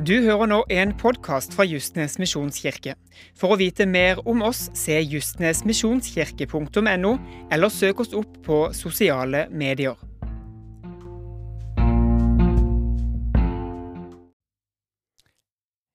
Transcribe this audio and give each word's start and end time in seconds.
Du 0.00 0.14
hører 0.24 0.48
nå 0.48 0.62
en 0.72 0.94
podkast 0.96 1.52
fra 1.52 1.66
Justnes 1.68 2.14
misjonskirke. 2.16 2.94
For 3.36 3.52
å 3.52 3.58
vite 3.60 3.84
mer 3.84 4.16
om 4.24 4.40
oss, 4.46 4.70
se 4.72 4.96
justnesmisjonskirke.no, 4.96 7.10
eller 7.52 7.68
søk 7.68 8.00
oss 8.00 8.16
opp 8.16 8.38
på 8.46 8.72
sosiale 8.72 9.42
medier. 9.52 9.92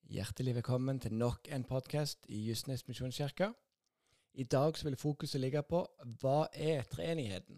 Hjertelig 0.05 0.53
velkommen 0.61 1.01
til 1.01 1.17
nok 1.17 1.49
en 1.49 1.65
podkast 1.65 2.29
i 2.29 2.45
Justnes 2.51 2.85
misjonskirke. 2.85 3.49
I 4.37 4.45
dag 4.45 4.77
vil 4.85 5.01
fokuset 5.01 5.41
ligge 5.41 5.65
på 5.65 5.81
hva 6.21 6.45
er 6.53 6.85
treenigheten? 6.93 7.57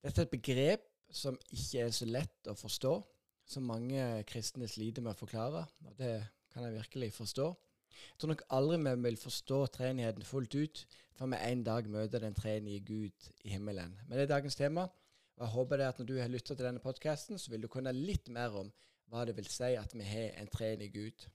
Dette 0.00 0.16
er 0.22 0.24
et 0.30 0.32
begrep 0.32 0.88
som 1.12 1.36
ikke 1.52 1.84
er 1.84 1.92
så 1.92 2.08
lett 2.08 2.48
å 2.48 2.56
forstå 2.56 3.04
som 3.46 3.66
mange 3.68 4.24
kristne 4.28 4.68
sliter 4.68 5.04
med 5.04 5.14
å 5.14 5.18
forklare. 5.18 5.66
og 5.86 5.96
Det 5.98 6.14
kan 6.52 6.64
jeg 6.64 6.76
virkelig 6.78 7.12
forstå. 7.12 7.46
Jeg 7.94 8.18
tror 8.18 8.32
nok 8.32 8.44
aldri 8.50 8.78
vi 8.82 8.94
vil 9.06 9.16
forstå 9.16 9.58
treenigheten 9.74 10.26
fullt 10.26 10.54
ut 10.54 10.84
før 11.14 11.30
vi 11.30 11.40
en 11.46 11.62
dag 11.64 11.88
møter 11.90 12.24
den 12.24 12.34
treenige 12.34 12.80
Gud 12.80 13.28
i 13.44 13.54
himmelen. 13.54 13.94
Men 14.06 14.18
det 14.18 14.26
er 14.26 14.34
dagens 14.34 14.56
tema. 14.56 14.88
og 15.36 15.46
Jeg 15.46 15.54
håper 15.54 15.76
det 15.76 15.86
at 15.86 15.98
når 15.98 16.06
du 16.06 16.18
har 16.20 16.28
lytta 16.28 16.54
til 16.54 16.66
denne 16.66 16.82
podkasten, 16.82 17.38
så 17.38 17.50
vil 17.50 17.62
du 17.62 17.68
kunne 17.68 17.92
litt 17.92 18.28
mer 18.28 18.54
om 18.64 18.72
hva 19.10 19.24
det 19.24 19.36
vil 19.36 19.48
si 19.50 19.74
at 19.78 19.94
vi 19.94 20.02
har 20.02 20.34
en 20.40 20.50
treenig 20.50 20.92
Gud. 20.94 21.26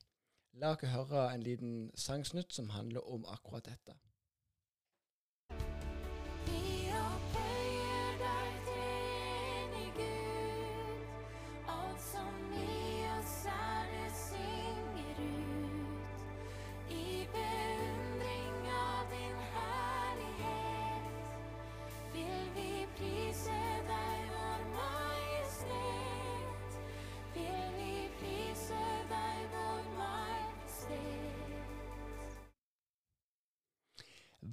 La 0.60 0.74
oss 0.74 0.92
høre 0.92 1.30
en 1.34 1.44
liten 1.44 1.74
sangsnutt 1.96 2.54
som 2.54 2.70
handler 2.74 3.06
om 3.08 3.26
akkurat 3.30 3.66
dette. 3.70 3.96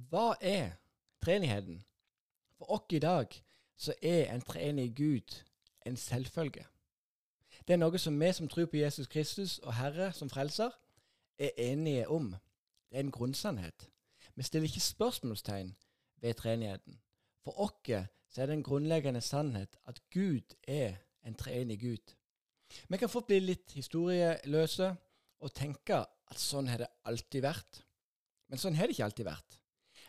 Hva 0.09 0.37
er 0.41 0.69
treenigheten? 1.19 1.81
For 2.55 2.71
oss 2.71 2.93
i 2.95 2.99
dag 2.99 3.33
så 3.77 3.93
er 4.01 4.31
en 4.31 4.41
treenig 4.41 4.93
Gud 4.95 5.35
en 5.85 5.97
selvfølge. 5.97 6.63
Det 7.67 7.75
er 7.75 7.81
noe 7.81 7.99
som 7.99 8.15
vi 8.19 8.29
som 8.33 8.47
tror 8.47 8.69
på 8.71 8.79
Jesus 8.79 9.09
Kristus 9.11 9.57
og 9.59 9.75
Herre 9.75 10.13
som 10.15 10.29
frelser, 10.31 10.71
er 11.37 11.51
enige 11.57 12.07
om. 12.07 12.31
Det 12.89 12.95
er 12.95 13.03
en 13.03 13.11
grunnsannhet. 13.11 13.89
Vi 14.35 14.43
stiller 14.43 14.69
ikke 14.69 14.79
spørsmålstegn 14.79 15.75
ved 16.21 16.33
treenigheten. 16.33 17.01
For 17.43 17.59
oss 17.59 17.91
er 18.37 18.45
det 18.45 18.53
en 18.53 18.63
grunnleggende 18.63 19.21
sannhet 19.21 19.75
at 19.85 20.01
Gud 20.13 20.55
er 20.67 20.95
en 21.23 21.35
treenig 21.35 21.81
Gud. 21.81 22.15
Vi 22.87 22.97
kan 22.97 23.09
fort 23.09 23.27
bli 23.27 23.39
litt 23.39 23.75
historieløse 23.75 24.95
og 25.39 25.53
tenke 25.53 25.99
at 25.99 26.39
sånn 26.39 26.67
har 26.71 26.85
det 26.85 26.91
alltid 27.03 27.43
vært. 27.43 27.83
Men 28.47 28.59
sånn 28.59 28.75
har 28.75 28.87
det 28.87 28.95
ikke 28.95 29.11
alltid 29.11 29.27
vært. 29.27 29.59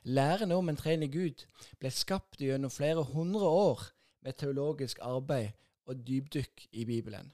Læren 0.08 0.52
om 0.52 0.68
en 0.68 0.76
treenig 0.76 1.10
Gud 1.12 1.42
ble 1.82 1.90
skapt 1.92 2.40
gjennom 2.40 2.72
flere 2.72 3.02
hundre 3.04 3.44
år 3.44 3.82
med 4.24 4.38
teologisk 4.40 5.02
arbeid 5.04 5.50
og 5.84 6.00
dypdykk 6.06 6.64
i 6.72 6.84
Bibelen. 6.88 7.28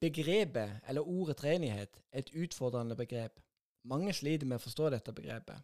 Begrepet, 0.00 0.80
eller 0.88 1.04
ordet 1.04 1.36
treenighet, 1.36 2.00
er 2.12 2.18
et 2.24 2.32
utfordrende 2.32 2.96
begrep. 2.96 3.36
Mange 3.84 4.14
sliter 4.16 4.48
med 4.48 4.62
å 4.62 4.64
forstå 4.64 4.88
dette 4.94 5.12
begrepet. 5.12 5.60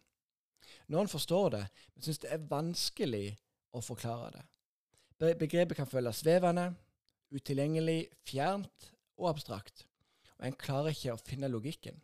Noen 0.93 1.09
forstår 1.09 1.49
det, 1.55 1.63
men 1.95 2.05
syns 2.05 2.21
det 2.21 2.29
er 2.35 2.45
vanskelig 2.53 3.25
å 3.73 3.81
forklare 3.81 4.29
det. 4.37 5.33
Begrepet 5.41 5.79
kan 5.81 5.89
føles 5.89 6.21
svevende, 6.21 6.67
utilgjengelig, 7.33 8.11
fjernt 8.29 8.91
og 9.17 9.31
abstrakt, 9.33 9.87
og 10.37 10.45
en 10.45 10.61
klarer 10.67 10.93
ikke 10.93 11.17
å 11.17 11.23
finne 11.25 11.49
logikken. 11.49 11.97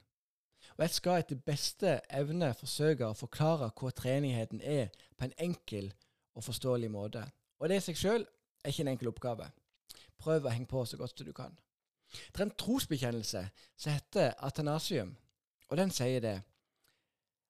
Og 0.77 0.83
jeg 0.85 0.93
skal 0.93 1.23
etter 1.23 1.39
beste 1.41 1.95
evne 2.13 2.51
forsøke 2.53 3.07
å 3.07 3.17
forklare 3.17 3.71
hva 3.73 3.89
treenigheten 3.97 4.61
er, 4.61 4.91
på 5.17 5.25
en 5.25 5.33
enkel 5.41 5.89
og 6.37 6.45
forståelig 6.45 6.91
måte. 6.93 7.23
Og 7.57 7.69
det 7.69 7.79
i 7.79 7.85
seg 7.87 7.97
sjøl 7.97 8.27
er 8.61 8.69
ikke 8.69 8.85
en 8.85 8.91
enkel 8.93 9.09
oppgave. 9.09 9.47
Prøv 10.21 10.45
å 10.45 10.53
henge 10.53 10.69
på 10.69 10.83
så 10.85 10.99
godt 10.99 11.25
du 11.25 11.33
kan. 11.33 11.55
Det 12.29 12.39
er 12.39 12.45
en 12.45 12.59
trosbekjennelse 12.61 13.41
som 13.75 13.91
heter 13.91 14.37
atanasium, 14.45 15.15
og 15.67 15.77
den 15.81 15.91
sier 15.91 16.21
det 16.23 16.37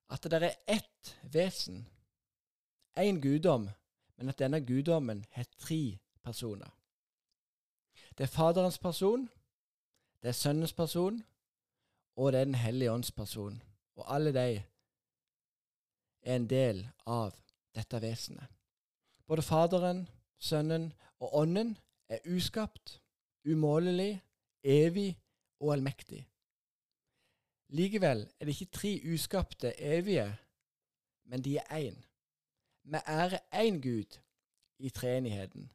at 0.08 0.24
det 0.24 0.40
er 0.40 0.56
ett 0.66 1.14
vesen, 1.22 1.84
én 2.98 3.20
guddom, 3.20 3.68
men 4.16 4.32
at 4.32 4.38
denne 4.40 4.60
guddommen 4.64 5.20
har 5.36 5.46
tre 5.60 5.98
personer. 6.24 6.70
Det 8.16 8.24
er 8.24 8.32
Faderens 8.32 8.78
person, 8.78 9.28
det 10.22 10.32
er 10.32 10.32
Sønnens 10.32 10.72
person, 10.72 11.20
og 12.18 12.32
det 12.32 12.40
er 12.40 12.44
Den 12.44 12.54
hellige 12.54 12.92
ånds 12.92 13.12
person. 13.12 13.62
Og 13.96 14.14
alle 14.14 14.32
de 14.32 14.62
er 16.22 16.34
en 16.34 16.46
del 16.50 16.88
av 17.06 17.34
dette 17.74 18.00
vesenet. 18.02 18.46
Både 19.26 19.42
Faderen, 19.42 20.08
Sønnen 20.38 20.92
og 21.18 21.34
Ånden 21.34 21.76
er 22.08 22.18
uskapt, 22.36 23.00
umålelig, 23.46 24.22
evig 24.64 25.18
og 25.60 25.72
allmektig. 25.72 26.28
Likevel 27.68 28.26
er 28.40 28.44
det 28.44 28.54
ikke 28.60 28.72
tre 28.72 28.92
uskapte 29.14 29.72
evige, 29.80 30.36
men 31.24 31.44
de 31.44 31.56
er 31.56 31.90
én. 31.90 31.98
Vi 32.82 32.98
ærer 33.06 33.38
én 33.52 33.80
Gud 33.82 34.18
i 34.78 34.90
treenigheten, 34.90 35.70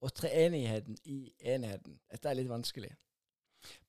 og 0.00 0.14
treenigheten 0.14 0.98
i 1.04 1.32
enheten. 1.40 2.00
Dette 2.10 2.28
er 2.28 2.34
litt 2.34 2.48
vanskelig. 2.48 2.96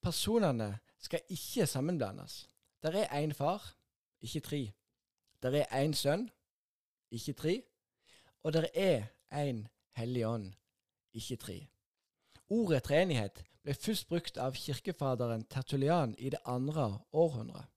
Personene 0.01 0.79
skal 0.99 1.21
ikke 1.29 1.65
sammenblandes. 1.65 2.49
Der 2.83 2.91
er 2.91 3.25
én 3.25 3.33
far, 3.33 3.75
ikke 4.21 4.39
tre. 4.39 4.71
Der 5.43 5.51
er 5.51 5.85
én 5.85 5.93
sønn, 5.93 6.29
ikke 7.11 7.33
tre. 7.33 7.63
Og 8.43 8.53
der 8.53 8.65
er 8.73 9.03
én 9.33 9.67
hellig 9.95 10.27
ånd, 10.27 10.53
ikke 11.13 11.35
tre. 11.35 11.67
Ordet 12.49 12.83
treenighet 12.83 13.43
ble 13.63 13.73
først 13.73 14.07
brukt 14.09 14.37
av 14.37 14.55
kirkefaderen 14.55 15.43
Tertulian 15.45 16.15
i 16.17 16.29
det 16.29 16.39
andre 16.45 16.99
århundret. 17.11 17.67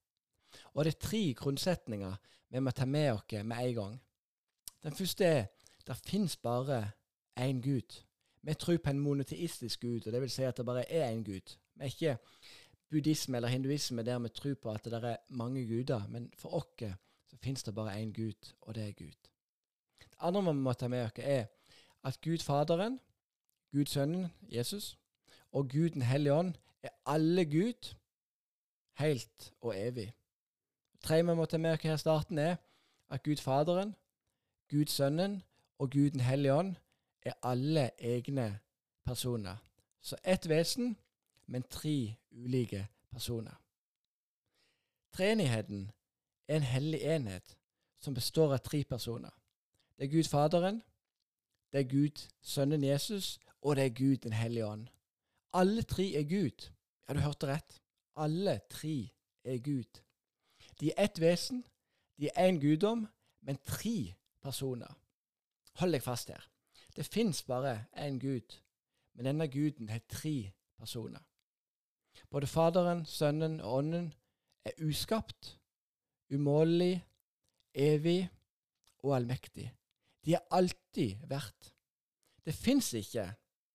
Og 0.74 0.84
det 0.84 0.94
er 0.94 1.00
tre 1.08 1.34
grunnsetninger 1.36 2.14
vi 2.52 2.60
må 2.60 2.70
ta 2.70 2.84
med 2.84 3.12
oss 3.12 3.32
med 3.44 3.56
en 3.56 3.74
gang. 3.74 4.00
Den 4.82 4.94
første 4.94 5.24
er 5.24 5.46
det 5.86 5.96
fins 5.96 6.36
bare 6.36 6.92
én 7.38 7.60
Gud. 7.60 8.02
Vi 8.42 8.54
tror 8.54 8.76
på 8.76 8.90
en 8.90 8.98
monoteistisk 8.98 9.80
Gud, 9.80 10.06
og 10.06 10.12
det 10.12 10.20
vil 10.20 10.30
si 10.30 10.42
at 10.42 10.56
det 10.56 10.66
bare 10.66 10.90
er 10.90 11.12
én 11.12 11.22
Gud. 11.24 11.56
Vi 11.74 11.84
er 11.84 11.84
ikke 11.84 12.18
buddhisme 12.92 13.36
eller 13.36 13.48
hinduisme 13.48 14.02
der 14.02 14.18
vi 14.18 14.28
tror 14.28 14.54
på 14.54 14.70
at 14.70 14.84
det 14.84 15.04
er 15.04 15.16
mange 15.28 15.66
guder, 15.66 16.06
men 16.08 16.32
for 16.36 16.54
oss 16.54 16.96
så 17.30 17.36
finnes 17.36 17.62
det 17.62 17.74
bare 17.74 18.02
én 18.02 18.12
Gud, 18.12 18.52
og 18.60 18.74
det 18.74 18.88
er 18.88 18.92
Gud. 18.92 19.28
Det 19.98 20.18
andre 20.18 20.42
vi 20.42 20.60
må 20.60 20.72
ta 20.72 20.88
med 20.88 21.04
oss, 21.04 21.12
er 21.16 21.46
at 22.04 22.20
Gud 22.20 22.38
Faderen, 22.38 23.00
Gud 23.72 23.86
Sønnen, 23.86 24.32
Jesus, 24.42 24.98
og 25.52 25.68
Gud 25.68 25.90
Den 25.90 26.02
hellige 26.02 26.32
ånd 26.32 26.54
er 26.82 26.88
alle 27.06 27.44
Gud, 27.44 27.94
helt 28.98 29.52
og 29.60 29.78
evig. 29.78 30.12
Det 30.92 31.00
tredje 31.00 31.26
vi 31.26 31.34
må 31.34 31.44
ta 31.44 31.56
med 31.56 31.72
oss 31.72 31.82
her 31.82 31.94
i 31.94 31.98
starten, 31.98 32.38
er 32.38 32.56
at 33.10 33.22
Gud 33.22 33.36
Faderen, 33.36 33.96
Gud 34.70 34.86
Sønnen 34.86 35.42
og 35.78 35.90
Gud 35.90 36.10
Den 36.10 36.20
hellige 36.20 36.54
ånd 36.54 36.76
er 37.22 37.32
alle 37.42 37.90
egne 37.98 38.58
personer. 39.04 39.56
Så 40.00 40.16
ett 40.24 40.48
vesen 40.48 40.96
men 41.46 41.62
tre 41.62 42.14
ulike 42.32 42.86
personer. 43.10 43.54
Treenigheten 45.12 45.90
er 46.48 46.56
en 46.56 46.62
hellig 46.62 47.00
enhet 47.00 47.56
som 48.00 48.14
består 48.14 48.54
av 48.56 48.58
tre 48.64 48.84
personer. 48.84 49.30
Det 49.98 50.08
er 50.08 50.12
Gud 50.12 50.28
Faderen, 50.28 50.82
det 51.72 51.80
er 51.80 51.88
Gud 51.88 52.28
Sønnen 52.40 52.84
Jesus, 52.84 53.38
og 53.62 53.76
det 53.76 53.84
er 53.84 53.94
Gud 53.94 54.16
Den 54.16 54.32
hellige 54.32 54.66
ånd. 54.66 54.88
Alle 55.52 55.82
tre 55.82 56.14
er 56.14 56.24
Gud. 56.28 56.70
Ja, 57.08 57.14
du 57.14 57.20
hørte 57.20 57.46
rett. 57.46 57.82
Alle 58.16 58.60
tre 58.70 59.10
er 59.44 59.58
Gud. 59.58 60.00
De 60.80 60.90
er 60.90 61.04
ett 61.04 61.20
vesen, 61.20 61.64
de 62.18 62.28
er 62.34 62.48
én 62.48 62.60
guddom, 62.60 63.08
men 63.40 63.58
tre 63.64 64.14
personer. 64.42 64.98
Hold 65.72 65.92
deg 65.92 66.02
fast 66.02 66.28
her. 66.28 66.48
Det 66.96 67.06
fins 67.06 67.42
bare 67.42 67.84
én 67.96 68.18
Gud, 68.18 68.58
men 69.14 69.24
denne 69.24 69.48
guden 69.48 69.88
har 69.88 70.00
tre 70.08 70.52
personer. 70.78 71.20
Både 72.32 72.46
Faderen, 72.46 73.04
Sønnen 73.04 73.60
og 73.60 73.74
Ånden 73.78 74.14
er 74.64 74.78
uskapt, 74.88 75.58
umålelig, 76.32 77.04
evig 77.74 78.30
og 79.04 79.16
allmektig. 79.16 79.66
De 80.24 80.32
har 80.32 80.46
alltid 80.50 81.26
vært. 81.28 81.74
Det 82.46 82.54
fins 82.54 82.94
ikke 82.96 83.26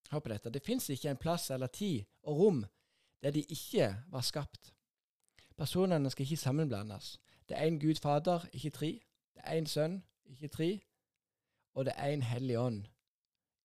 hør 0.09 0.23
på 0.23 0.31
dette, 0.31 0.49
det 0.49 0.63
ikke 0.89 1.09
en 1.09 1.21
plass 1.21 1.51
eller 1.51 1.67
tid 1.67 2.03
og 2.23 2.39
rom 2.39 2.65
der 3.21 3.31
de 3.31 3.41
ikke 3.41 3.95
var 4.09 4.21
skapt. 4.21 4.73
Personene 5.57 6.09
skal 6.09 6.23
ikke 6.23 6.37
sammenblandes. 6.37 7.19
Det 7.49 7.57
er 7.57 7.69
én 7.69 7.79
Gud 7.79 8.01
Fader, 8.01 8.45
ikke 8.53 8.69
tre. 8.69 9.01
Det 9.33 9.41
er 9.43 9.61
én 9.61 9.65
Sønn, 9.65 10.03
ikke 10.25 10.47
tre. 10.47 10.81
Og 11.73 11.85
det 11.85 11.93
er 11.97 12.15
én 12.15 12.21
Hellig 12.21 12.59
Ånd, 12.59 12.85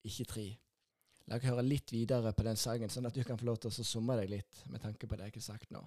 ikke 0.05 0.25
tre. 0.25 0.62
La 1.31 1.39
oss 1.39 1.47
høre 1.47 1.65
litt 1.65 1.93
videre 1.95 2.33
på 2.35 2.45
den 2.47 2.59
sangen, 2.59 2.91
sånn 2.91 3.07
at 3.09 3.17
du 3.17 3.23
kan 3.27 3.39
få 3.39 3.47
lov 3.49 3.61
til 3.63 3.71
å 3.71 3.87
summe 3.87 4.17
deg 4.19 4.33
litt 4.39 4.65
med 4.73 4.83
tanke 4.83 5.07
på 5.07 5.19
det 5.19 5.31
jeg 5.31 5.39
har 5.39 5.49
sagt 5.53 5.75
nå. 5.75 5.83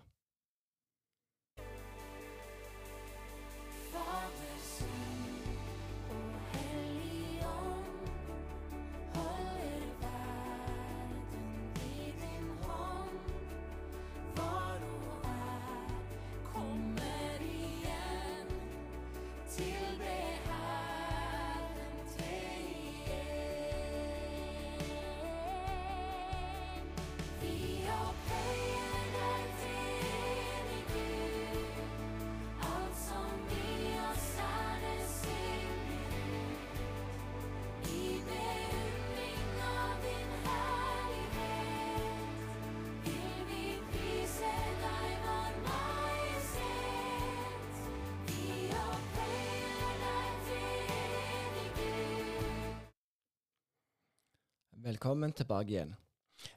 Velkommen 54.85 55.33
tilbake 55.33 55.69
igjen. 55.69 55.95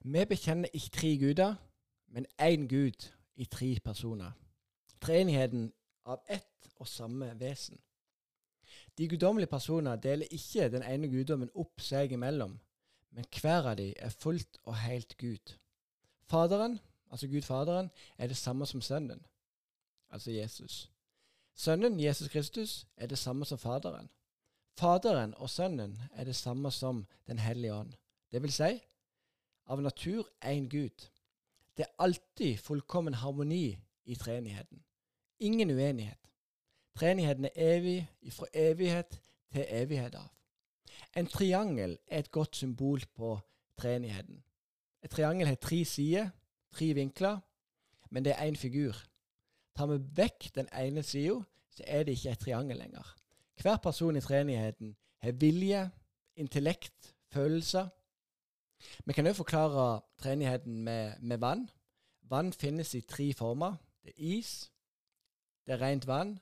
Vi 0.05 0.25
bekjenner 0.29 0.69
ikke 0.77 0.91
tre 0.93 1.11
guder, 1.17 1.55
men 2.13 2.27
én 2.37 2.67
Gud 2.69 3.07
i 3.37 3.45
tre 3.45 3.81
personer. 3.81 4.33
Treenigheten 5.01 5.71
av 6.05 6.19
ett 6.29 6.69
og 6.77 6.89
samme 6.89 7.31
vesen. 7.41 7.79
De 8.99 9.09
guddommelige 9.09 9.49
personer 9.49 9.97
deler 9.97 10.29
ikke 10.31 10.69
den 10.69 10.85
ene 10.85 11.09
guddommen 11.09 11.49
opp 11.55 11.81
seg 11.81 12.13
imellom, 12.13 12.59
men 13.17 13.25
hver 13.41 13.71
av 13.71 13.79
dem 13.81 13.95
er 13.97 14.13
fullt 14.13 14.59
og 14.65 14.77
helt 14.77 15.17
Gud. 15.17 15.55
Faderen, 16.29 16.79
altså 17.11 17.31
Gud 17.33 17.47
Faderen, 17.49 17.89
er 18.19 18.29
det 18.29 18.37
samme 18.37 18.67
som 18.67 18.83
Sønnen, 18.85 19.25
altså 20.11 20.31
Jesus. 20.31 20.91
Sønnen, 21.55 21.97
Jesus 22.01 22.29
Kristus, 22.29 22.87
er 22.97 23.07
det 23.07 23.19
samme 23.19 23.49
som 23.49 23.59
Faderen. 23.59 24.11
Faderen 24.77 25.35
og 25.35 25.51
Sønnen 25.51 25.97
er 26.13 26.25
det 26.25 26.37
samme 26.37 26.71
som 26.71 27.07
Den 27.27 27.39
hellige 27.39 27.75
ånd. 27.75 27.95
Det 28.33 28.43
vil 28.43 28.53
si, 28.53 28.73
av 29.67 29.81
natur 29.83 30.27
én 30.45 30.69
Gud. 30.69 31.09
Det 31.77 31.87
er 31.87 31.95
alltid 31.99 32.59
fullkommen 32.59 33.15
harmoni 33.15 33.79
i 34.05 34.15
treenigheten. 34.15 34.85
Ingen 35.39 35.71
uenighet. 35.71 36.19
Treenigheten 36.97 37.45
er 37.45 37.51
evig 37.55 38.09
fra 38.33 38.47
evighet 38.55 39.21
til 39.53 39.65
evighet 39.69 40.15
av. 40.19 40.29
En 41.17 41.27
triangel 41.27 41.99
er 42.09 42.19
et 42.19 42.31
godt 42.31 42.57
symbol 42.57 43.05
på 43.15 43.39
treenigheten. 43.79 44.43
Et 45.03 45.11
triangel 45.11 45.47
har 45.47 45.55
tre 45.55 45.85
sider, 45.85 46.31
tre 46.73 46.93
vinkler, 46.95 47.39
men 48.11 48.25
det 48.25 48.35
er 48.35 48.51
én 48.51 48.57
figur. 48.57 48.97
Tar 49.77 49.87
vi 49.87 50.01
vekk 50.17 50.51
den 50.55 50.69
ene 50.75 51.03
sida, 51.03 51.39
så 51.71 51.85
er 51.87 52.03
det 52.03 52.17
ikke 52.19 52.31
et 52.31 52.39
triangel 52.39 52.77
lenger. 52.77 53.15
Hver 53.63 53.77
person 53.77 54.17
i 54.17 54.21
treenigheten 54.21 54.97
har 55.23 55.33
vilje, 55.33 55.91
intellekt, 56.37 57.15
følelser, 57.31 57.89
vi 59.05 59.13
kan 59.13 59.27
òg 59.27 59.37
forklare 59.39 59.87
treenigheten 60.23 60.83
med, 60.85 61.21
med, 61.21 61.41
vann. 61.43 61.69
Vann 62.23 62.53
finnes 62.53 62.95
i 62.95 63.01
tre 63.01 63.33
former. 63.35 63.77
Det 64.05 64.13
er 64.15 64.39
is, 64.39 64.71
det 65.67 65.75
er 65.75 65.83
rent 65.83 66.07
vann, 66.07 66.39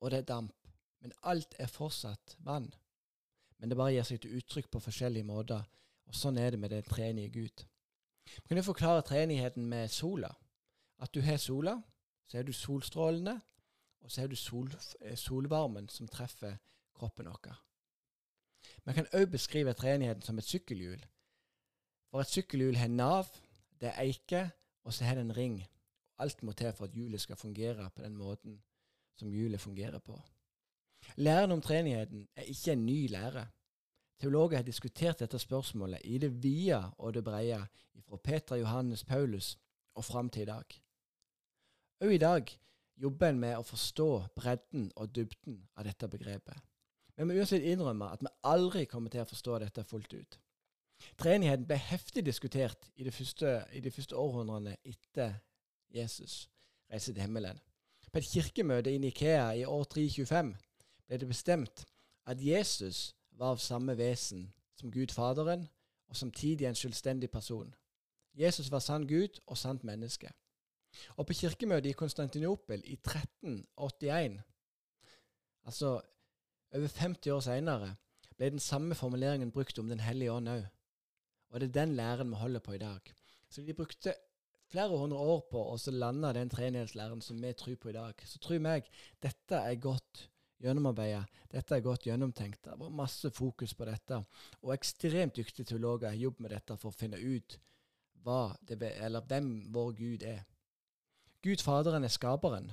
og 0.00 0.10
det 0.10 0.18
er 0.18 0.28
damp. 0.30 0.56
Men 1.00 1.12
alt 1.22 1.54
er 1.58 1.66
fortsatt 1.66 2.36
vann. 2.38 2.72
Men 3.58 3.70
det 3.70 3.76
bare 3.76 3.92
gir 3.92 4.06
seg 4.08 4.22
til 4.22 4.38
uttrykk 4.38 4.70
på 4.72 4.80
forskjellige 4.80 5.28
måter. 5.28 5.64
Og 6.08 6.16
sånn 6.16 6.38
er 6.40 6.52
det 6.52 6.60
med 6.60 6.72
den 6.72 6.84
treenige 6.84 7.32
Gud. 7.32 7.64
Vi 8.24 8.48
kan 8.48 8.58
jo 8.58 8.66
forklare 8.66 9.04
treenigheten 9.04 9.66
med 9.68 9.92
sola. 9.92 10.30
At 10.98 11.12
du 11.14 11.20
har 11.20 11.36
sola, 11.36 11.76
så 12.26 12.38
er 12.38 12.42
du 12.42 12.52
solstrålene, 12.52 13.34
og 14.00 14.10
så 14.12 14.22
er 14.22 14.26
du 14.26 14.36
sol, 14.36 14.70
eh, 15.00 15.16
solvarmen 15.16 15.88
som 15.88 16.08
treffer 16.08 16.56
kroppen 16.94 17.28
vår. 17.28 17.56
Man 18.84 18.94
kan 18.94 19.08
òg 19.12 19.30
beskrive 19.30 19.72
treenigheten 19.72 20.22
som 20.22 20.38
et 20.38 20.44
sykkelhjul. 20.48 21.04
For 22.14 22.22
et 22.22 22.30
sykkelhjul 22.30 22.76
har 22.78 22.92
nav, 22.94 23.26
det 23.82 23.88
er 23.88 23.96
eike, 24.04 24.40
og 24.86 24.94
så 24.94 25.02
har 25.02 25.16
det 25.18 25.24
en 25.24 25.34
ring. 25.34 25.56
Alt 26.22 26.44
må 26.46 26.52
til 26.54 26.70
for 26.72 26.86
at 26.86 26.92
hjulet 26.94 27.18
skal 27.20 27.36
fungere 27.36 27.88
på 27.90 28.04
den 28.04 28.14
måten 28.14 28.60
som 29.18 29.32
hjulet 29.34 29.60
fungerer 29.60 29.98
på. 29.98 30.14
Læren 31.16 31.50
om 31.50 31.60
treenigheten 31.60 32.28
er 32.36 32.46
ikke 32.52 32.72
en 32.72 32.84
ny 32.86 33.08
lære. 33.10 33.42
Teologer 34.20 34.56
har 34.56 34.62
diskutert 34.62 35.18
dette 35.24 35.38
spørsmålet 35.42 36.04
i 36.04 36.18
det 36.18 36.30
vide 36.42 36.78
og 36.98 37.14
det 37.14 37.24
brede, 37.24 37.66
fra 38.06 38.16
Peter 38.16 38.56
Johannes 38.62 39.04
Paulus 39.04 39.58
og 39.94 40.04
fram 40.04 40.30
til 40.30 40.42
i 40.42 40.52
dag. 40.52 40.78
Òg 42.04 42.14
i 42.14 42.18
dag 42.18 42.54
jobber 42.96 43.28
en 43.28 43.40
med 43.40 43.58
å 43.58 43.66
forstå 43.66 44.08
bredden 44.36 44.86
og 44.94 45.10
dybden 45.16 45.58
av 45.76 45.90
dette 45.90 46.08
begrepet. 46.08 46.62
Men 47.16 47.26
vi 47.26 47.34
må 47.34 47.42
uansett 47.42 47.66
innrømme 47.66 48.14
at 48.14 48.22
vi 48.22 48.34
aldri 48.44 48.86
kommer 48.86 49.10
til 49.10 49.26
å 49.26 49.30
forstå 49.34 49.58
dette 49.66 49.88
fullt 49.90 50.14
ut. 50.14 50.40
Treenigheten 51.18 51.66
ble 51.68 51.78
heftig 51.78 52.24
diskutert 52.26 52.90
i 52.96 53.04
de 53.04 53.12
første, 53.12 53.64
i 53.72 53.80
de 53.80 53.90
første 53.90 54.16
århundrene 54.16 54.76
etter 54.84 55.34
Jesus 55.94 56.48
reiste 56.92 57.12
til 57.12 57.22
himmelen. 57.22 57.60
På 58.12 58.18
et 58.18 58.30
kirkemøte 58.32 58.92
i 58.94 58.98
Nikea 58.98 59.50
i 59.52 59.64
år 59.64 59.84
325 59.84 60.54
ble 61.06 61.18
det 61.18 61.28
bestemt 61.28 61.84
at 62.26 62.40
Jesus 62.40 63.14
var 63.32 63.54
av 63.54 63.62
samme 63.62 63.96
vesen 63.98 64.52
som 64.78 64.92
Gud 64.92 65.12
Faderen, 65.14 65.68
og 66.08 66.16
samtidig 66.16 66.66
en 66.66 66.74
selvstendig 66.74 67.30
person. 67.30 67.74
Jesus 68.34 68.70
var 68.70 68.78
sann 68.78 69.06
Gud 69.08 69.40
og 69.46 69.58
sant 69.58 69.84
menneske. 69.84 70.30
Og 71.16 71.26
på 71.26 71.32
kirkemøtet 71.32 71.90
i 71.90 71.92
Konstantinopel 71.98 72.82
i 72.84 72.92
1381, 72.92 74.40
altså 75.64 76.00
over 76.74 76.88
50 76.88 77.26
år 77.26 77.40
senere, 77.40 77.94
ble 78.36 78.50
den 78.50 78.58
samme 78.58 78.94
formuleringen 78.94 79.50
brukt 79.50 79.78
om 79.78 79.88
Den 79.88 80.00
hellige 80.00 80.32
ånd 80.32 80.48
òg. 80.48 80.64
Og 81.54 81.60
det 81.62 81.68
er 81.70 81.80
den 81.80 81.94
læren 81.94 82.32
vi 82.34 82.42
holder 82.42 82.60
på 82.60 82.74
i 82.74 82.82
dag. 82.82 83.14
Så 83.48 83.62
vi 83.62 83.72
brukte 83.72 84.14
flere 84.66 84.98
hundre 84.98 85.18
år 85.22 85.44
på 85.50 85.60
å 85.70 85.76
lande 85.94 86.32
den 86.34 86.50
treenighetslæren 86.50 87.20
som 87.22 87.38
vi 87.42 87.52
tror 87.54 87.76
på 87.78 87.92
i 87.92 87.94
dag. 87.94 88.22
Så 88.26 88.40
tror 88.42 88.58
meg 88.58 88.88
dette 89.22 89.60
er 89.60 89.78
godt 89.78 90.24
gjennomarbeidet, 90.64 91.28
dette 91.52 91.76
er 91.76 91.84
godt 91.84 92.08
gjennomtenkt. 92.08 92.64
Det 92.64 92.74
var 92.80 92.90
masse 92.90 93.30
fokus 93.30 93.74
på 93.74 93.86
dette, 93.86 94.18
og 94.62 94.74
ekstremt 94.74 95.36
dyktige 95.36 95.68
teologer 95.70 96.08
har 96.10 96.18
jobbet 96.18 96.40
med 96.40 96.54
dette 96.56 96.76
for 96.80 96.90
å 96.90 96.96
finne 96.96 97.20
ut 97.20 97.58
det, 98.24 99.22
hvem 99.28 99.48
vår 99.70 99.92
Gud 99.98 100.26
er. 100.26 100.42
Gud 101.44 101.62
Faderen 101.62 102.04
er 102.04 102.12
skaperen, 102.12 102.72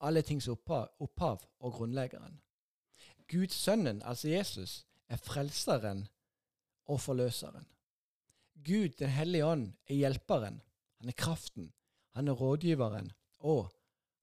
alle 0.00 0.22
tings 0.22 0.48
opphav, 0.48 0.94
opphav 1.02 1.42
og 1.60 1.76
grunnleggeren. 1.76 2.40
Gud 3.28 3.52
Sønnen, 3.52 4.02
altså 4.02 4.28
Jesus, 4.30 4.84
er 5.08 5.20
frelseren 5.20 6.06
og 6.86 7.00
forløseren. 7.00 7.66
Gud 8.64 8.98
den 8.98 9.10
hellige 9.10 9.46
ånd 9.46 9.72
er 9.88 9.94
hjelperen, 9.94 10.60
han 11.00 11.08
er 11.08 11.18
kraften, 11.18 11.72
han 12.14 12.28
er 12.28 12.38
rådgiveren, 12.38 13.12
og 13.38 13.72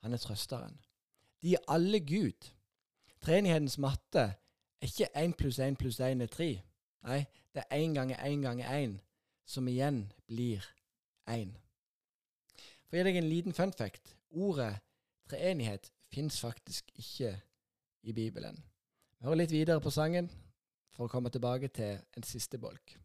han 0.01 0.13
er 0.13 0.17
trøsteren. 0.17 0.79
De 1.41 1.53
er 1.53 1.65
alle 1.67 1.99
Gud. 1.99 2.49
Treenighetens 3.21 3.77
matte 3.77 4.23
er 4.81 4.87
ikke 4.87 5.11
én 5.17 5.35
pluss 5.37 5.59
én 5.59 5.77
pluss 5.77 5.99
én 5.99 6.21
er 6.21 6.31
tre. 6.31 6.61
Nei, 7.05 7.25
det 7.53 7.63
er 7.63 7.81
én 7.81 7.93
ganger 7.93 8.17
én 8.25 8.41
ganger 8.41 8.69
én, 8.69 8.97
som 9.45 9.67
igjen 9.67 10.11
blir 10.27 10.65
én. 11.29 11.53
For 12.87 12.97
å 12.97 13.01
gi 13.01 13.07
deg 13.07 13.19
en 13.21 13.29
liten 13.29 13.57
fun 13.57 13.73
fact 13.73 14.15
ordet 14.31 14.73
treenighet 15.29 15.91
fins 16.11 16.39
faktisk 16.39 16.91
ikke 16.95 17.35
i 18.03 18.13
Bibelen. 18.13 18.57
Vi 19.19 19.27
hører 19.27 19.43
litt 19.43 19.53
videre 19.53 19.81
på 19.81 19.93
sangen 19.93 20.29
for 20.91 21.05
å 21.05 21.11
komme 21.11 21.29
tilbake 21.29 21.69
til 21.71 21.99
en 22.17 22.25
siste 22.27 22.57
bolk. 22.59 22.97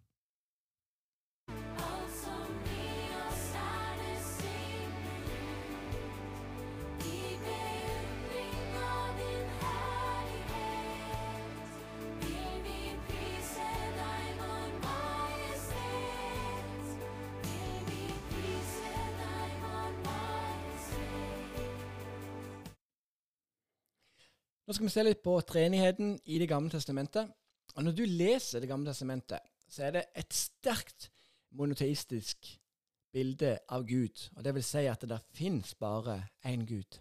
Nå 24.66 24.75
skal 24.75 24.88
vi 24.88 24.90
se 24.90 25.02
litt 25.06 25.20
på 25.23 25.32
treenigheten 25.46 26.16
i 26.26 26.40
Det 26.42 26.49
gamle 26.50 26.70
testamentet. 26.70 27.28
Og 27.76 27.85
Når 27.85 27.92
du 27.92 28.04
leser 28.04 28.61
Det 28.61 28.68
gamle 28.68 28.90
testamentet, 28.90 29.38
så 29.68 29.85
er 29.85 29.90
det 29.90 30.04
et 30.16 30.35
sterkt 30.35 31.11
monoteistisk 31.50 32.58
bilde 33.12 33.58
av 33.68 33.87
Gud. 33.87 34.30
Og 34.37 34.44
det 34.44 34.54
vil 34.54 34.64
si 34.64 34.87
at 34.90 35.00
det 35.00 35.08
der 35.08 35.23
finnes 35.35 35.75
bare 35.75 36.28
én 36.44 36.66
Gud. 36.66 36.99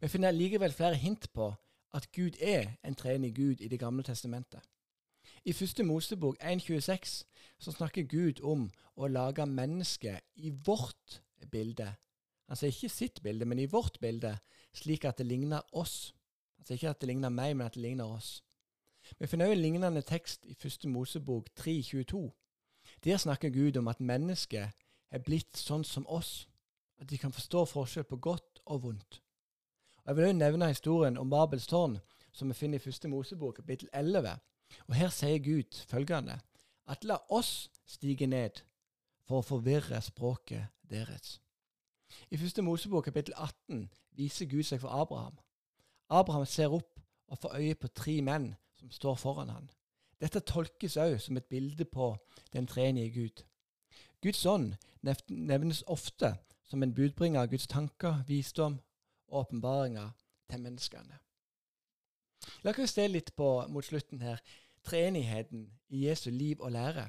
Vi 0.00 0.08
finner 0.08 0.30
likevel 0.30 0.72
flere 0.72 0.94
hint 0.94 1.32
på 1.32 1.54
at 1.94 2.10
Gud 2.12 2.36
er 2.40 2.74
en 2.84 2.94
treenig 2.94 3.34
Gud 3.34 3.60
i 3.60 3.68
Det 3.68 3.78
gamle 3.78 4.02
testamentet. 4.02 4.60
I 5.44 5.52
første 5.52 5.84
Mosebok 5.84 6.36
1.26 6.42 7.24
så 7.58 7.72
snakker 7.72 8.02
Gud 8.02 8.40
om 8.42 8.70
å 8.96 9.06
lage 9.06 9.46
mennesket 9.46 10.20
i 10.34 10.50
vårt 10.50 11.22
bilde. 11.50 11.94
Han 12.48 12.56
sier 12.56 12.74
ikke 12.74 12.88
sitt 12.88 13.22
bilde, 13.22 13.44
men 13.44 13.58
i 13.58 13.66
vårt 13.66 14.00
bilde, 14.00 14.38
slik 14.74 15.04
at 15.04 15.18
det 15.18 15.26
ligner 15.26 15.62
oss. 15.72 16.14
Sier 16.68 16.76
ikke 16.76 16.90
at 16.90 17.00
det 17.00 17.08
ligner 17.08 17.32
meg, 17.32 17.54
men 17.56 17.66
at 17.66 17.74
det 17.74 17.80
ligner 17.82 18.10
oss. 18.12 18.42
Vi 19.18 19.26
finner 19.26 19.46
også 19.46 19.56
en 19.56 19.62
lignende 19.62 20.02
tekst 20.02 20.44
i 20.44 20.54
første 20.54 20.88
Mosebok 20.88 21.46
3.22. 21.60 22.28
Der 23.04 23.16
snakker 23.16 23.50
Gud 23.50 23.76
om 23.76 23.88
at 23.88 24.00
mennesket 24.00 24.76
er 25.10 25.24
blitt 25.24 25.56
sånn 25.56 25.84
som 25.84 26.04
oss, 26.06 26.44
at 27.00 27.08
de 27.08 27.16
kan 27.16 27.32
forstå 27.32 27.64
forskjell 27.64 28.04
på 28.04 28.20
godt 28.20 28.60
og 28.66 28.82
vondt. 28.82 29.22
Og 30.04 30.06
Jeg 30.12 30.16
vil 30.16 30.24
også 30.24 30.36
nevne 30.36 30.68
historien 30.68 31.16
om 31.16 31.30
Babels 31.30 31.66
tårn, 31.66 31.98
som 32.32 32.52
vi 32.52 32.54
finner 32.60 32.76
i 32.76 32.84
første 32.84 33.08
Mosebok, 33.08 33.56
kapittel 33.62 33.88
11. 33.92 34.36
Og 34.88 34.94
Her 34.94 35.08
sier 35.08 35.40
Gud 35.40 35.80
følgende 35.88 36.40
at 36.86 37.04
la 37.04 37.16
oss 37.30 37.70
stige 37.86 38.26
ned 38.26 38.60
for 39.24 39.40
å 39.40 39.48
forvirre 39.56 40.04
språket 40.04 40.68
deres. 40.84 41.40
I 42.28 42.36
første 42.36 42.62
Mosebok 42.62 43.08
kapittel 43.08 43.34
18 43.36 43.88
viser 44.20 44.52
Gud 44.52 44.68
seg 44.68 44.84
for 44.84 44.92
Abraham. 44.92 45.40
Abraham 46.08 46.46
ser 46.46 46.72
opp 46.72 47.00
og 47.28 47.38
får 47.38 47.56
øye 47.56 47.74
på 47.74 47.88
tre 47.88 48.20
menn 48.22 48.54
som 48.78 48.90
står 48.90 49.14
foran 49.14 49.52
han. 49.52 49.70
Dette 50.20 50.40
tolkes 50.40 50.96
også 50.96 51.26
som 51.26 51.36
et 51.36 51.44
bilde 51.44 51.84
på 51.84 52.16
den 52.52 52.66
treenige 52.66 53.10
Gud. 53.10 53.44
Guds 54.22 54.46
ånd 54.46 54.74
nevnes 55.28 55.84
ofte 55.86 56.34
som 56.68 56.82
en 56.82 56.94
budbringer 56.94 57.40
av 57.40 57.50
Guds 57.52 57.66
tanker, 57.66 58.24
visdom 58.26 58.80
og 59.28 59.40
åpenbaringer 59.40 60.10
til 60.50 60.60
menneskene. 60.60 61.20
La 62.64 62.72
oss 62.72 62.96
se 62.96 63.06
litt 63.08 63.34
på 63.36 63.48
mot 63.68 63.84
slutten 63.84 64.22
her 64.24 64.40
treenigheten 64.88 65.68
i 65.88 66.06
Jesu 66.06 66.30
liv 66.30 66.60
og 66.60 66.72
lære. 66.72 67.08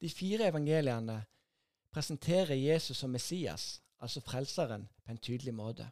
De 0.00 0.10
fire 0.10 0.48
evangeliene 0.48 1.22
presenterer 1.92 2.54
Jesus 2.54 2.96
som 2.96 3.10
Messias, 3.10 3.82
altså 4.00 4.20
Frelseren, 4.20 4.88
på 5.04 5.10
en 5.10 5.18
tydelig 5.18 5.54
måte. 5.54 5.90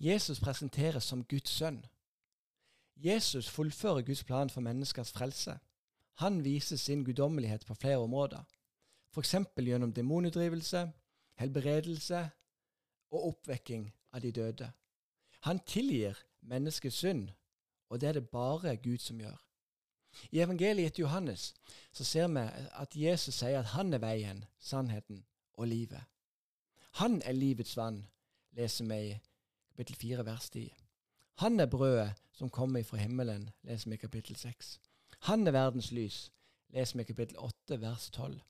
Jesus 0.00 0.40
presenteres 0.40 1.04
som 1.04 1.24
Guds 1.24 1.50
sønn. 1.50 1.84
Jesus 2.96 3.48
fullfører 3.48 4.02
Guds 4.02 4.24
plan 4.24 4.50
for 4.50 4.60
menneskers 4.60 5.12
frelse. 5.12 5.58
Han 6.14 6.44
viser 6.44 6.76
sin 6.76 7.04
guddommelighet 7.04 7.66
på 7.66 7.74
flere 7.74 7.96
områder, 7.96 8.42
f.eks. 9.14 9.34
gjennom 9.56 9.92
demonutdrivelse, 9.92 10.92
helbredelse 11.34 12.28
og 13.10 13.26
oppvekking 13.26 13.92
av 14.12 14.20
de 14.20 14.32
døde. 14.32 14.72
Han 15.40 15.60
tilgir 15.66 16.18
menneskets 16.40 16.96
synd, 16.96 17.30
og 17.88 18.00
det 18.00 18.08
er 18.08 18.12
det 18.12 18.28
bare 18.28 18.76
Gud 18.76 18.98
som 18.98 19.20
gjør. 19.20 19.38
I 20.30 20.42
evangeliet 20.42 20.90
etter 20.90 21.02
Johannes 21.02 21.54
så 21.92 22.04
ser 22.04 22.28
vi 22.28 22.42
at 22.82 22.96
Jesus 22.96 23.34
sier 23.40 23.62
at 23.62 23.72
han 23.74 23.94
er 23.94 24.02
veien, 24.02 24.44
sannheten 24.58 25.24
og 25.54 25.68
livet. 25.70 26.02
Han 27.00 27.22
er 27.22 27.32
livets 27.32 27.76
vann, 27.76 28.02
leser 28.52 28.84
vi 28.90 29.00
i 29.10 29.18
kapittel 29.70 29.96
4, 29.96 30.26
vers 30.26 30.50
10. 30.50 30.74
Han 31.40 31.60
er 31.60 31.66
brødet 31.66 32.12
som 32.32 32.50
kommer 32.50 32.82
fra 32.82 32.96
himmelen, 33.00 33.50
leser 33.62 33.90
vi 33.90 33.94
i 33.94 34.02
kapittel 34.02 34.36
6. 34.36 34.80
Han 35.28 35.46
er 35.46 35.56
verdens 35.56 35.90
lys, 35.92 36.32
leser 36.68 36.96
vi 36.96 37.02
i 37.06 37.10
kapittel 37.12 37.38
8, 37.38 37.80
vers 37.80 38.10
12. 38.10 38.40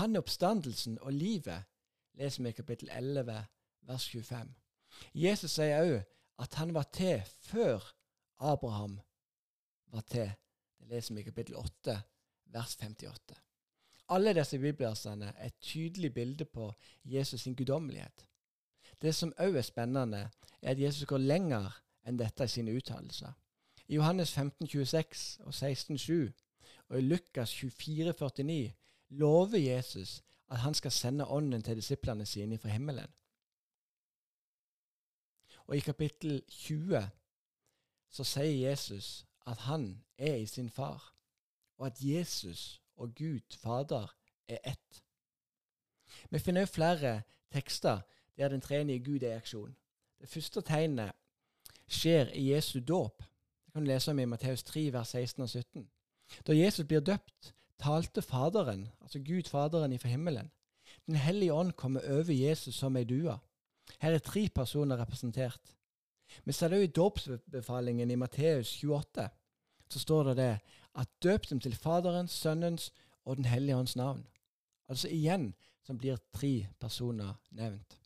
Han 0.00 0.16
er 0.16 0.22
oppstandelsen 0.22 0.98
og 1.00 1.12
livet, 1.12 1.64
leser 2.14 2.42
vi 2.42 2.48
i 2.48 2.56
kapittel 2.56 2.90
11, 2.92 3.44
vers 3.88 4.08
25. 4.08 4.54
Jesus 5.14 5.58
sier 5.58 5.82
òg 5.82 5.98
at 6.38 6.54
han 6.60 6.72
var 6.74 6.88
til 6.94 7.22
før 7.50 7.84
Abraham 8.38 8.98
var 9.92 10.06
til. 10.08 10.30
Det 10.78 10.88
leser 10.92 11.14
vi 11.14 11.20
i 11.20 11.28
kapittel 11.28 11.56
8, 11.56 11.98
vers 12.54 12.76
58. 12.76 13.36
Alle 14.08 14.32
disse 14.36 14.58
bibelversene 14.58 15.32
er 15.36 15.50
et 15.50 15.60
tydelig 15.60 16.14
bilde 16.14 16.44
på 16.44 16.70
Jesus 17.04 17.40
sin 17.44 17.56
guddommelighet. 17.56 18.24
Det 19.02 19.14
som 19.14 19.32
òg 19.38 19.56
er 19.56 19.62
spennende, 19.62 20.30
er 20.62 20.70
at 20.70 20.80
Jesus 20.80 21.06
går 21.06 21.18
lenger 21.18 21.70
enn 22.06 22.18
dette 22.18 22.44
i 22.44 22.50
sine 22.50 22.74
uttalelser. 22.74 23.32
I 23.88 23.94
Johannes 23.94 24.32
15, 24.32 24.66
26 24.66 25.46
og 25.46 25.54
16, 25.54 25.98
7, 25.98 26.32
og 26.88 26.98
i 26.98 27.02
Lukas 27.02 27.54
24, 27.54 28.12
49 28.12 28.72
lover 29.08 29.58
Jesus 29.58 30.22
at 30.48 30.58
han 30.58 30.74
skal 30.74 30.90
sende 30.90 31.26
Ånden 31.26 31.62
til 31.62 31.76
disiplene 31.76 32.26
sine 32.26 32.58
fra 32.58 32.68
himmelen. 32.68 33.06
Og 35.66 35.76
i 35.76 35.80
kapittel 35.80 36.42
20 36.48 37.08
så 38.10 38.24
sier 38.24 38.70
Jesus 38.70 39.26
at 39.46 39.56
han 39.68 40.04
er 40.18 40.34
i 40.34 40.46
sin 40.46 40.70
far, 40.70 41.14
og 41.76 41.86
at 41.86 42.00
Jesus 42.00 42.82
og 42.96 43.14
Gud 43.14 43.56
Fader 43.56 44.14
er 44.48 44.58
ett. 44.64 45.04
Vi 46.30 46.38
finner 46.38 46.60
også 46.60 46.74
flere 46.74 47.22
tekster 47.52 48.00
der 48.38 48.48
den 48.48 48.60
tredje 48.60 48.98
Gud 48.98 49.22
er 49.22 49.34
i 49.34 49.36
aksjon. 49.36 49.76
Det 50.20 50.28
første 50.28 50.60
tegnet 50.60 51.12
skjer 51.88 52.30
i 52.34 52.50
Jesu 52.52 52.80
dåp. 52.80 53.22
Det 53.66 53.72
kan 53.72 53.84
du 53.84 53.90
lese 53.90 54.10
om 54.10 54.18
i 54.18 54.24
Matteus 54.24 54.62
3, 54.62 54.92
vers 54.92 55.08
16 55.08 55.42
og 55.42 55.48
17. 55.48 55.88
Da 56.46 56.56
Jesus 56.56 56.86
blir 56.86 57.00
døpt, 57.00 57.54
talte 57.78 58.22
Faderen, 58.22 58.88
altså 59.00 59.18
Gud 59.18 59.48
Faderen 59.48 59.92
ifra 59.92 60.08
himmelen. 60.08 60.50
Den 61.06 61.16
hellige 61.16 61.52
ånd 61.52 61.72
kommer 61.72 62.00
over 62.10 62.32
Jesus 62.32 62.74
som 62.74 62.96
ei 62.96 63.04
due. 63.04 63.38
Her 64.00 64.14
er 64.14 64.18
tre 64.18 64.48
personer 64.54 65.00
representert. 65.00 65.74
Vi 66.44 66.52
ser 66.52 66.68
det 66.68 66.76
jo 66.76 66.82
i 66.82 66.96
dåpsbefalingen 66.96 68.10
i 68.10 68.16
Matteus 68.16 68.74
28. 68.82 69.28
Så 69.88 69.98
står 69.98 70.22
det 70.22 70.36
det 70.36 70.58
at 70.94 71.08
døp 71.22 71.48
dem 71.50 71.60
til 71.60 71.76
Faderens, 71.76 72.32
Sønnens 72.32 72.92
og 73.24 73.36
Den 73.36 73.44
hellige 73.44 73.76
ånds 73.76 73.96
navn. 73.96 74.26
Altså 74.88 75.08
igjen 75.08 75.54
som 75.82 75.98
blir 75.98 76.16
tre 76.32 76.66
personer 76.80 77.34
nevnt. 77.50 77.98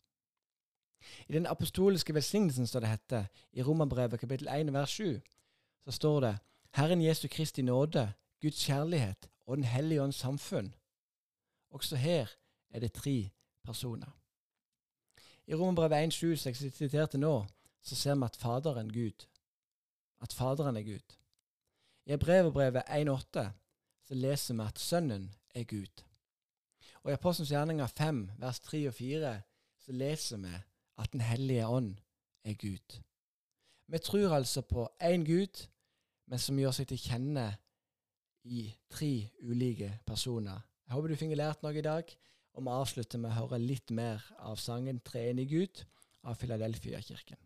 I 1.27 1.33
den 1.33 1.45
apostoliske 1.45 2.13
velsignelsen, 2.13 2.67
står 2.67 2.79
det 2.79 2.89
hette, 2.89 3.27
i 3.53 3.63
Romerbrevet 3.63 4.19
kapittel 4.19 4.47
1 4.47 4.73
vers 4.73 4.89
7, 4.89 5.21
så 5.85 5.91
står 5.91 6.19
det 6.19 6.37
Herren 6.73 7.01
Jesu 7.01 7.27
Kristi 7.27 7.61
nåde, 7.61 8.13
Guds 8.41 8.65
kjærlighet 8.65 9.29
og 9.45 9.57
Den 9.57 9.63
hellige 9.63 10.01
ånds 10.01 10.15
samfunn. 10.15 10.73
Også 11.71 11.95
her 11.95 12.27
er 12.69 12.79
det 12.79 12.93
tre 12.93 13.29
personer. 13.63 14.19
I 15.47 15.55
Romerbrevet 15.55 16.13
1,7, 16.13 16.35
som 16.35 16.49
jeg 16.49 16.55
siterte 16.73 17.17
nå, 17.17 17.45
så 17.81 17.95
ser 17.95 18.15
vi 18.15 18.25
at 18.25 18.35
Faderen 18.35 18.93
Gud. 18.93 19.27
At 20.21 20.33
Faderen 20.33 20.77
er 20.77 20.83
Gud. 20.83 21.17
I 22.05 22.11
Hebreverbrevet 22.11 22.83
1,8 22.83 23.47
så 24.03 24.15
leser 24.15 24.53
vi 24.53 24.61
at 24.61 24.79
Sønnen 24.79 25.35
er 25.55 25.63
Gud. 25.63 26.03
Og 27.03 27.11
i 27.11 27.13
Apostelens 27.13 27.49
gjerninger 27.49 27.87
5, 27.87 28.29
vers 28.39 28.59
3 28.59 28.87
og 28.87 28.93
4, 28.93 29.41
så 29.79 29.91
leser 29.91 30.37
vi 30.37 30.53
at 30.97 31.11
Den 31.11 31.21
hellige 31.21 31.67
ånd 31.67 31.95
er 32.43 32.53
Gud. 32.53 32.99
Vi 33.87 33.97
tror 33.97 34.35
altså 34.35 34.61
på 34.61 34.87
én 35.03 35.25
Gud, 35.25 35.67
men 36.27 36.39
som 36.39 36.59
gjør 36.59 36.71
seg 36.71 36.87
til 36.87 37.01
kjenne 37.01 37.47
i 38.43 38.67
tre 38.89 39.29
ulike 39.41 39.99
personer. 40.05 40.61
Jeg 40.87 40.95
håper 40.95 41.11
du 41.11 41.15
fikk 41.19 41.35
lært 41.37 41.63
noe 41.63 41.77
i 41.77 41.85
dag, 41.85 42.09
og 42.53 42.65
vi 42.65 42.75
avslutter 42.75 43.19
med 43.19 43.31
å 43.31 43.37
høre 43.41 43.59
litt 43.59 43.91
mer 43.91 44.23
av 44.39 44.59
sangen 44.61 44.99
'Treenig 44.99 45.49
Gud' 45.49 45.83
av 46.23 46.35
Filadelfia-kirken. 46.39 47.39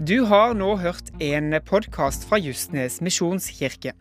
Du 0.00 0.22
har 0.24 0.54
nå 0.56 0.78
hørt 0.80 1.10
en 1.20 1.52
podkast 1.60 2.22
fra 2.24 2.38
Justnes 2.40 3.02
misjonskirke. 3.04 3.92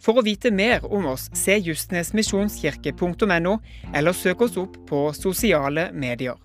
For 0.00 0.16
å 0.16 0.22
vite 0.24 0.48
mer 0.48 0.86
om 0.88 1.10
oss, 1.10 1.26
se 1.36 1.58
justnesmisjonskirke.no, 1.60 3.52
eller 3.92 4.16
søk 4.16 4.46
oss 4.46 4.56
opp 4.56 4.78
på 4.88 5.02
sosiale 5.12 5.90
medier. 5.92 6.40